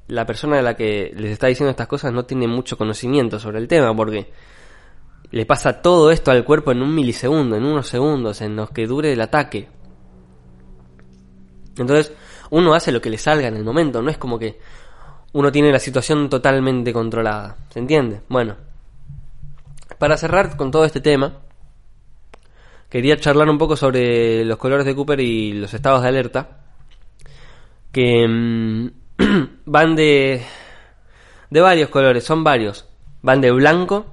[0.09, 3.59] la persona a la que les está diciendo estas cosas no tiene mucho conocimiento sobre
[3.59, 4.33] el tema, porque
[5.31, 8.88] le pasa todo esto al cuerpo en un milisegundo, en unos segundos, en los que
[8.88, 9.68] dure el ataque.
[11.79, 12.12] Entonces,
[12.50, 14.59] uno hace lo que le salga en el momento, no es como que
[15.33, 17.57] uno tiene la situación totalmente controlada.
[17.71, 18.21] ¿Se entiende?
[18.29, 18.57] Bueno,
[19.99, 21.38] para cerrar con todo este tema,
[22.88, 26.59] quería charlar un poco sobre los colores de Cooper y los estados de alerta.
[27.93, 28.90] Que mm,
[29.66, 30.43] van de,
[31.51, 32.88] de varios colores, son varios.
[33.23, 34.07] Van de blanco,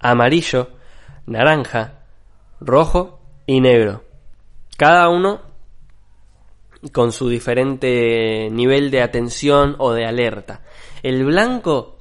[0.00, 0.70] amarillo,
[1.26, 2.00] naranja,
[2.60, 4.04] rojo y negro.
[4.76, 5.47] Cada uno
[6.92, 10.62] con su diferente nivel de atención o de alerta.
[11.02, 11.98] El blanco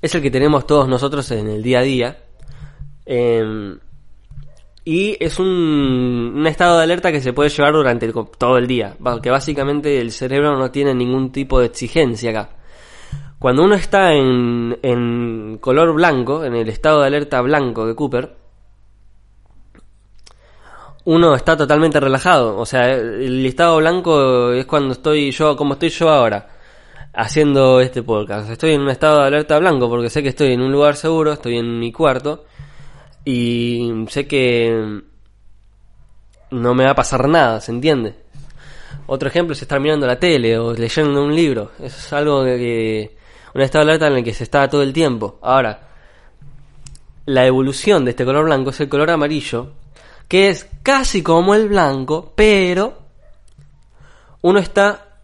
[0.00, 2.18] es el que tenemos todos nosotros en el día a día.
[3.06, 3.78] Em,
[4.84, 9.30] y es un, estado de alerta que se puede llevar durante todo el día, que
[9.30, 12.50] básicamente el cerebro no tiene ningún tipo de exigencia acá.
[13.38, 18.43] Cuando uno está en color blanco, en el estado de alerta blanco de Cooper,
[21.04, 22.56] uno está totalmente relajado.
[22.58, 26.48] O sea, el estado blanco es cuando estoy yo, como estoy yo ahora,
[27.12, 28.50] haciendo este podcast.
[28.50, 31.32] Estoy en un estado de alerta blanco porque sé que estoy en un lugar seguro,
[31.32, 32.44] estoy en mi cuarto
[33.24, 35.02] y sé que
[36.50, 38.14] no me va a pasar nada, ¿se entiende?
[39.06, 41.72] Otro ejemplo es estar mirando la tele o leyendo un libro.
[41.80, 43.16] Es algo que,
[43.54, 45.38] un estado de alerta en el que se está todo el tiempo.
[45.42, 45.88] Ahora,
[47.26, 49.72] la evolución de este color blanco es el color amarillo,
[50.28, 52.98] que es casi como el blanco, pero
[54.42, 55.18] uno está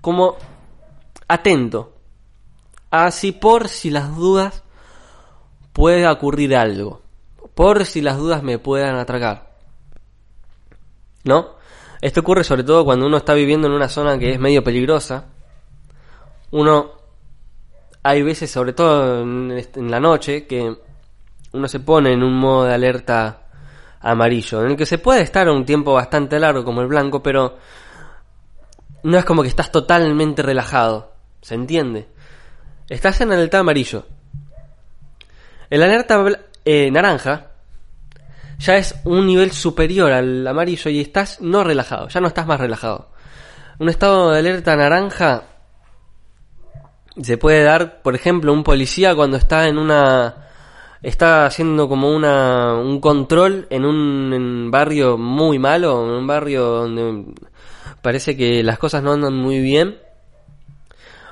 [0.00, 0.36] como
[1.28, 1.94] atento.
[2.90, 4.62] Así por si las dudas
[5.72, 7.02] puede ocurrir algo
[7.60, 9.50] por si las dudas me puedan atracar.
[11.24, 11.56] ¿No?
[12.00, 15.26] Esto ocurre sobre todo cuando uno está viviendo en una zona que es medio peligrosa.
[16.52, 16.92] Uno,
[18.02, 20.74] hay veces, sobre todo en, la noche, que
[21.52, 23.39] uno se pone en un modo de alerta
[24.00, 27.58] amarillo, en el que se puede estar un tiempo bastante largo como el blanco, pero
[29.02, 32.08] no es como que estás totalmente relajado, ¿se entiende?
[32.88, 34.06] Estás en alerta amarillo.
[35.68, 36.24] El alerta
[36.64, 37.46] eh, naranja
[38.58, 42.60] ya es un nivel superior al amarillo y estás no relajado, ya no estás más
[42.60, 43.10] relajado.
[43.78, 45.44] Un estado de alerta naranja
[47.20, 50.49] se puede dar, por ejemplo, un policía cuando está en una
[51.02, 57.34] está haciendo como una un control en un barrio muy malo, en un barrio donde
[58.02, 59.98] parece que las cosas no andan muy bien.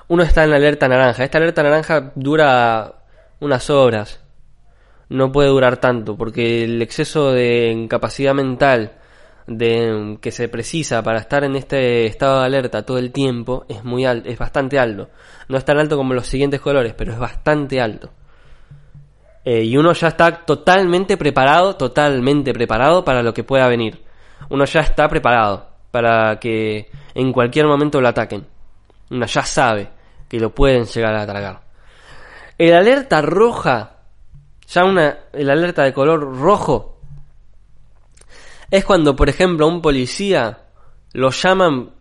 [0.09, 1.25] Uno está en alerta naranja.
[1.25, 3.03] Esta alerta naranja dura
[3.41, 4.21] unas horas.
[5.11, 8.93] No puede durar tanto porque el exceso de incapacidad mental
[9.47, 13.83] de que se precisa para estar en este estado de alerta todo el tiempo es
[13.85, 15.09] muy alto, es bastante alto.
[15.49, 18.11] No es tan alto como los siguientes colores, pero es bastante alto.
[19.51, 24.05] Eh, y uno ya está totalmente preparado, totalmente preparado para lo que pueda venir.
[24.51, 28.47] Uno ya está preparado para que en cualquier momento lo ataquen.
[29.11, 29.89] Uno ya sabe
[30.29, 31.63] que lo pueden llegar a atacar.
[32.59, 33.97] El alerta roja,
[34.67, 37.01] ya una, el alerta de color rojo,
[38.71, 40.59] es cuando, por ejemplo, un policía
[41.15, 41.93] lo llaman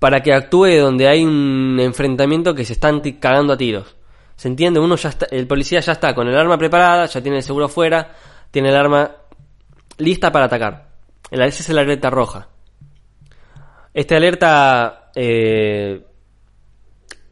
[0.00, 3.95] para que actúe donde hay un enfrentamiento que se están cagando a tiros.
[4.36, 4.78] ¿Se entiende?
[4.78, 7.68] Uno ya está, el policía ya está con el arma preparada, ya tiene el seguro
[7.68, 8.12] fuera,
[8.50, 9.10] tiene el arma
[9.98, 10.88] lista para atacar.
[11.30, 12.48] Ese es el alerta roja.
[13.92, 16.04] Este alerta eh,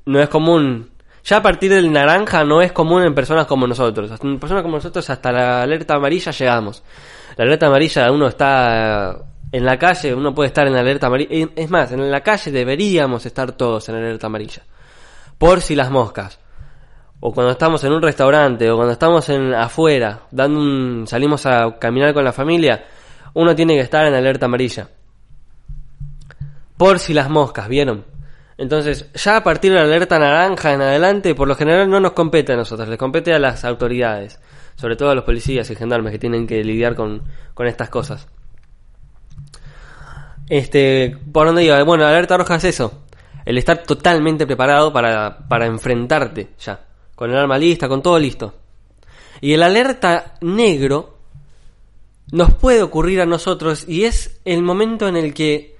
[0.06, 0.90] no es común.
[1.24, 4.10] Ya a partir del naranja no es común en personas como nosotros.
[4.22, 6.82] En personas como nosotros hasta la alerta amarilla llegamos.
[7.36, 9.16] La alerta amarilla uno está
[9.52, 11.48] en la calle, uno puede estar en la alerta amarilla.
[11.54, 14.62] Es más, en la calle deberíamos estar todos en la alerta amarilla.
[15.38, 16.38] Por si las moscas.
[17.26, 21.78] O cuando estamos en un restaurante, o cuando estamos en afuera, dando un, salimos a
[21.78, 22.84] caminar con la familia,
[23.32, 24.90] uno tiene que estar en alerta amarilla.
[26.76, 28.04] Por si las moscas, ¿vieron?
[28.58, 32.12] Entonces, ya a partir de la alerta naranja en adelante, por lo general no nos
[32.12, 34.38] compete a nosotros, les compete a las autoridades,
[34.76, 37.22] sobre todo a los policías y gendarmes que tienen que lidiar con,
[37.54, 38.28] con estas cosas.
[40.50, 41.82] Este, ¿por dónde iba?
[41.84, 43.06] Bueno, la alerta roja es eso,
[43.46, 46.80] el estar totalmente preparado para, para enfrentarte ya,
[47.14, 48.55] con el arma lista, con todo listo.
[49.40, 51.18] Y el alerta negro
[52.33, 55.77] nos puede ocurrir a nosotros y es el momento en el que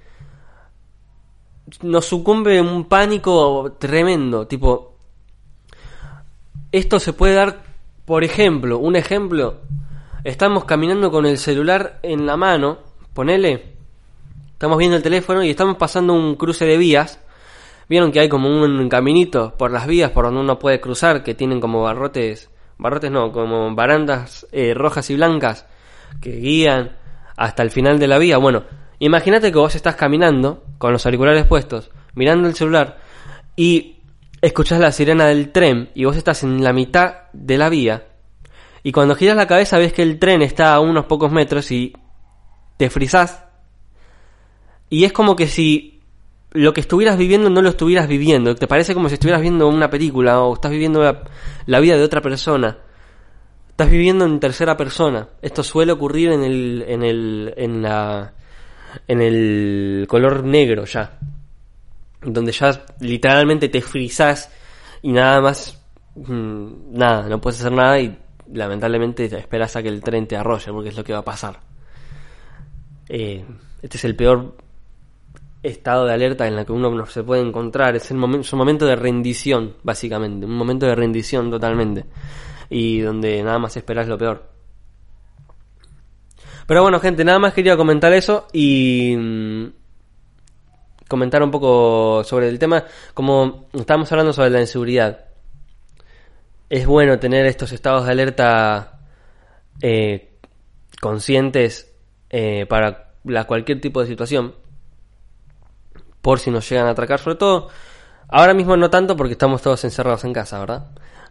[1.81, 4.47] nos sucumbe un pánico tremendo.
[4.47, 4.95] Tipo,
[6.71, 7.63] esto se puede dar,
[8.05, 9.61] por ejemplo, un ejemplo,
[10.23, 12.79] estamos caminando con el celular en la mano,
[13.13, 13.73] ponele,
[14.51, 17.19] estamos viendo el teléfono y estamos pasando un cruce de vías.
[17.87, 21.35] Vieron que hay como un caminito por las vías por donde uno puede cruzar, que
[21.35, 25.67] tienen como barrotes, barrotes no, como barandas eh, rojas y blancas
[26.21, 26.97] que guían
[27.37, 28.37] hasta el final de la vía.
[28.37, 28.63] Bueno,
[28.99, 32.99] Imagínate que vos estás caminando con los auriculares puestos, mirando el celular
[33.55, 33.97] y
[34.41, 38.07] escuchás la sirena del tren y vos estás en la mitad de la vía
[38.83, 41.93] y cuando giras la cabeza ves que el tren está a unos pocos metros y
[42.77, 43.43] te frizás
[44.89, 45.94] y es como que si
[46.55, 49.89] lo que estuvieras viviendo no lo estuvieras viviendo, te parece como si estuvieras viendo una
[49.89, 51.01] película o estás viviendo
[51.65, 52.77] la, vida de otra persona.
[53.69, 55.27] Estás viviendo en tercera persona.
[55.41, 58.33] Esto suele ocurrir en el en el en la
[59.07, 61.19] en el color negro ya.
[62.21, 64.49] Donde ya literalmente te frizás
[65.01, 65.79] y nada más,
[66.15, 68.17] mm, nada, no puedes hacer nada y
[68.53, 71.25] lamentablemente te esperas a que el tren te arrolle porque es lo que va a
[71.25, 71.59] pasar.
[73.09, 73.45] Eh,
[73.81, 74.55] este es el peor
[75.67, 77.95] estado de alerta en el que uno se puede encontrar.
[77.95, 80.45] Es, el momento, es un momento de rendición, básicamente.
[80.45, 82.05] Un momento de rendición totalmente.
[82.69, 84.49] Y donde nada más esperas lo peor.
[86.67, 89.65] Pero bueno, gente, nada más quería comentar eso y mm,
[91.07, 92.85] comentar un poco sobre el tema.
[93.13, 95.25] Como estábamos hablando sobre la inseguridad,
[96.69, 98.99] es bueno tener estos estados de alerta
[99.81, 100.39] eh,
[100.99, 101.93] conscientes
[102.29, 104.55] eh, para la, cualquier tipo de situación,
[106.25, 107.67] por si nos llegan a atracar, sobre todo.
[108.29, 110.87] Ahora mismo no tanto porque estamos todos encerrados en casa, ¿verdad?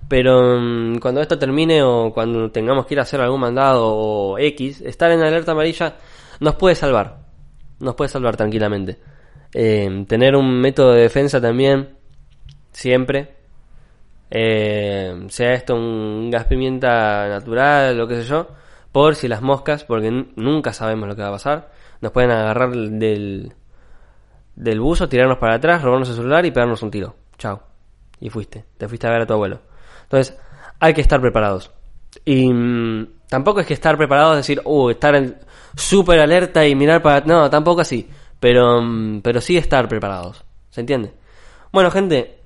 [0.08, 4.38] Pero mm, cuando esto termine o cuando tengamos que ir a hacer algún mandado o
[4.38, 5.96] X, estar en alerta amarilla
[6.38, 7.18] nos puede salvar.
[7.80, 9.00] Nos puede salvar tranquilamente.
[9.52, 11.96] Eh, tener un método de defensa también,
[12.70, 13.34] siempre.
[14.30, 18.46] Eh, sea esto un gas pimienta natural, lo que sé yo.
[18.92, 21.72] Por si las moscas, porque nunca sabemos lo que va a pasar.
[22.00, 23.54] Nos pueden agarrar del,
[24.56, 27.16] del buzo, tirarnos para atrás, robarnos el celular y pegarnos un tiro.
[27.38, 27.62] Chao.
[28.20, 28.64] Y fuiste.
[28.76, 29.60] Te fuiste a ver a tu abuelo.
[30.02, 30.36] Entonces,
[30.80, 31.70] hay que estar preparados.
[32.24, 35.40] Y mm, Tampoco es que estar preparado es decir, uh, estar
[35.74, 37.26] súper alerta y mirar para...
[37.26, 38.08] No, tampoco así.
[38.38, 40.44] Pero, mm, pero sí estar preparados.
[40.70, 41.12] ¿Se entiende?
[41.72, 42.38] Bueno, gente.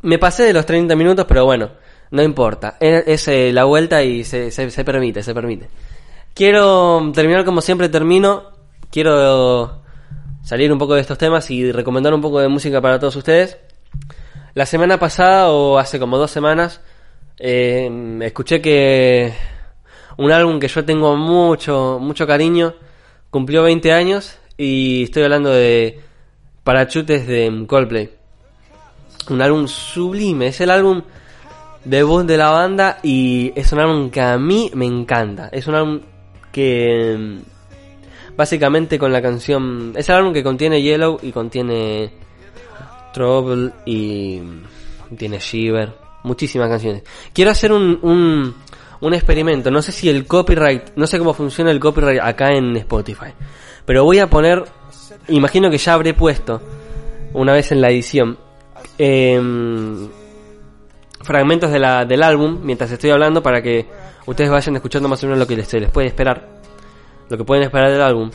[0.00, 1.72] Me pasé de los 30 minutos, pero bueno,
[2.10, 2.78] no importa.
[2.80, 5.68] Es, eh, la vuelta y se, se, se permite, se permite.
[6.32, 8.44] Quiero terminar como siempre termino.
[8.90, 9.82] Quiero
[10.48, 13.58] salir un poco de estos temas y recomendar un poco de música para todos ustedes.
[14.54, 16.80] La semana pasada, o hace como dos semanas,
[17.38, 19.34] eh, escuché que
[20.16, 22.74] un álbum que yo tengo mucho, mucho cariño
[23.28, 26.00] cumplió 20 años y estoy hablando de
[26.64, 28.08] Parachutes de Coldplay.
[29.28, 31.02] Un álbum sublime, es el álbum
[31.84, 35.50] debut de la banda y es un álbum que a mí me encanta.
[35.52, 36.00] Es un álbum
[36.50, 37.36] que
[38.38, 42.12] básicamente con la canción es el álbum que contiene Yellow y contiene
[43.12, 44.40] Trouble y
[45.16, 47.02] tiene Shiver, muchísimas canciones.
[47.32, 48.54] Quiero hacer un, un,
[49.00, 52.76] un experimento, no sé si el copyright, no sé cómo funciona el copyright acá en
[52.76, 53.32] Spotify,
[53.84, 54.62] pero voy a poner,
[55.26, 56.62] imagino que ya habré puesto
[57.32, 58.38] una vez en la edición
[58.98, 59.40] eh,
[61.22, 63.84] fragmentos de la, del álbum mientras estoy hablando para que
[64.26, 66.57] ustedes vayan escuchando más o menos lo que les, les puede esperar,
[67.28, 68.30] lo que pueden esperar del álbum.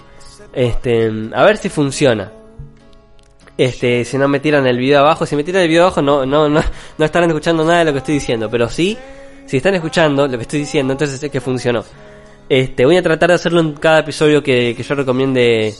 [0.54, 2.32] Este, a ver si funciona.
[3.58, 6.26] Este, si no me tiran el video abajo, si me tiran el video abajo no,
[6.26, 6.62] no, no,
[6.98, 8.98] no estarán escuchando nada de lo que estoy diciendo, pero sí,
[9.46, 11.84] si están escuchando lo que estoy diciendo, entonces es que funcionó.
[12.50, 15.74] Este, voy a tratar de hacerlo en cada episodio que, que yo recomiende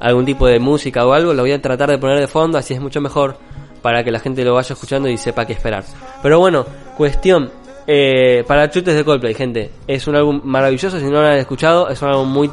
[0.00, 2.74] algún tipo de música o algo, lo voy a tratar de poner de fondo, así
[2.74, 3.36] es mucho mejor
[3.82, 5.84] para que la gente lo vaya escuchando y sepa qué esperar.
[6.22, 6.66] Pero bueno,
[6.96, 7.50] cuestión,
[7.92, 11.88] eh, para chutes de Coldplay, gente, es un álbum maravilloso, si no lo han escuchado,
[11.88, 12.48] es un álbum muy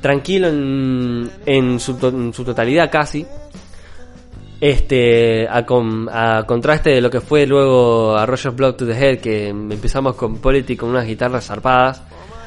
[0.00, 3.26] tranquilo en, en, su, en su totalidad casi.
[4.58, 9.18] Este, a, a, contraste de lo que fue luego a Roger's Blood to the Head,
[9.18, 12.02] que empezamos con Politics con unas guitarras zarpadas.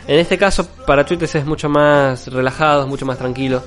[0.07, 3.61] En este caso, para Chutes es mucho más relajado, es mucho más tranquilo.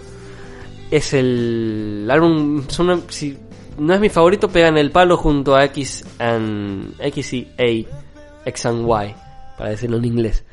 [0.91, 2.65] Es el, álbum,
[3.09, 3.39] si,
[3.79, 8.10] no es mi favorito, pegan el palo junto a X and X y A,
[8.45, 9.15] X and Y,
[9.57, 10.45] para decirlo en inglés.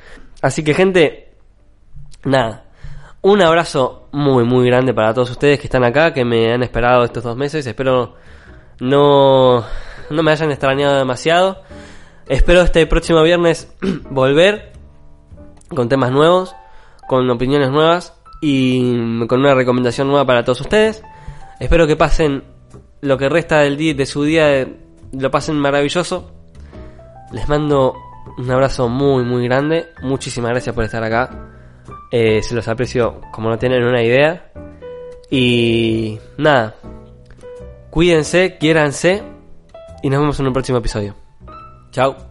[0.41, 1.31] Así que gente,
[2.23, 2.65] nada,
[3.21, 7.03] un abrazo muy muy grande para todos ustedes que están acá, que me han esperado
[7.03, 7.65] estos dos meses.
[7.65, 8.15] Espero
[8.79, 9.65] no
[10.09, 11.61] no me hayan extrañado demasiado.
[12.27, 13.73] Espero este próximo viernes
[14.09, 14.73] volver
[15.69, 16.55] con temas nuevos,
[17.07, 21.03] con opiniones nuevas y con una recomendación nueva para todos ustedes.
[21.59, 22.43] Espero que pasen
[23.01, 24.67] lo que resta del día, de su día
[25.11, 26.31] lo pasen maravilloso.
[27.31, 27.95] Les mando
[28.37, 29.87] un abrazo muy muy grande.
[30.01, 31.29] Muchísimas gracias por estar acá.
[32.11, 34.51] Eh, se los aprecio como no tienen una idea.
[35.29, 36.75] Y nada.
[37.89, 39.23] Cuídense, quiéranse.
[40.03, 41.15] Y nos vemos en un próximo episodio.
[41.91, 42.26] Chao.